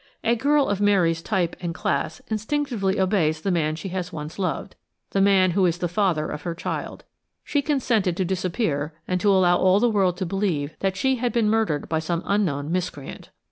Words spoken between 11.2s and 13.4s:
been murdered by some unknown miscreant.